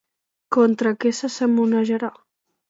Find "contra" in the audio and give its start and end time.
0.55-0.93